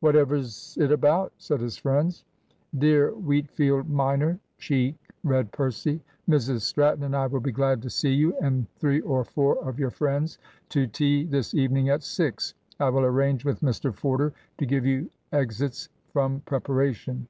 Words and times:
"Whatever's 0.00 0.74
it 0.80 0.90
about?" 0.90 1.34
said 1.36 1.60
his 1.60 1.76
friends. 1.76 2.24
"Dear 2.78 3.10
Wheatfield 3.14 3.90
minor," 3.90 4.38
(cheek!) 4.56 4.96
read 5.22 5.52
Percy, 5.52 6.00
"Mrs 6.26 6.62
Stratton 6.62 7.04
and 7.04 7.14
I 7.14 7.26
will 7.26 7.40
be 7.40 7.52
glad 7.52 7.82
to 7.82 7.90
see 7.90 8.08
you 8.14 8.34
and 8.40 8.66
three 8.76 9.00
or 9.02 9.22
four 9.22 9.58
of 9.62 9.78
your 9.78 9.90
friends 9.90 10.38
to 10.70 10.86
tea 10.86 11.24
this 11.26 11.52
evening 11.52 11.90
at 11.90 12.02
six. 12.02 12.54
I 12.80 12.88
will 12.88 13.04
arrange 13.04 13.44
with 13.44 13.60
Mr 13.60 13.92
Forder 13.92 14.32
to 14.56 14.64
give 14.64 14.86
you 14.86 15.10
exeats 15.30 15.90
from 16.10 16.40
preparation." 16.46 17.28